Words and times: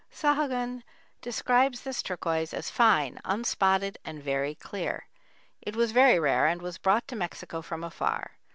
Sahagun 0.11 0.81
describes 1.21 1.81
this 1.83 2.01
turquoise 2.01 2.55
as 2.55 2.71
"fine, 2.71 3.19
unspotted 3.23 3.99
and 4.03 4.19
very 4.23 4.55
clear. 4.55 5.05
It 5.61 5.75
was 5.75 5.91
very 5.91 6.17
rare 6.17 6.47
and 6.47 6.59
was 6.59 6.79
brought 6.79 7.07
to 7.09 7.15
Mexico 7.15 7.61
from 7.61 7.83
afar. 7.83 8.31